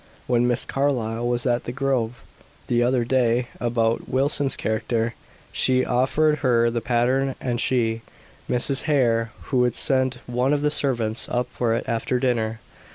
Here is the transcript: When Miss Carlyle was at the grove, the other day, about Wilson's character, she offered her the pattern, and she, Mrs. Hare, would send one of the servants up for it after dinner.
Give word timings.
When 0.25 0.47
Miss 0.47 0.65
Carlyle 0.65 1.27
was 1.27 1.45
at 1.45 1.65
the 1.65 1.71
grove, 1.71 2.23
the 2.65 2.81
other 2.81 3.03
day, 3.03 3.49
about 3.59 4.09
Wilson's 4.09 4.55
character, 4.55 5.13
she 5.51 5.85
offered 5.85 6.39
her 6.39 6.71
the 6.71 6.81
pattern, 6.81 7.35
and 7.39 7.61
she, 7.61 8.01
Mrs. 8.49 8.81
Hare, 8.89 9.31
would 9.51 9.75
send 9.75 10.17
one 10.25 10.53
of 10.53 10.63
the 10.63 10.71
servants 10.71 11.29
up 11.29 11.49
for 11.51 11.75
it 11.75 11.83
after 11.87 12.17
dinner. 12.17 12.59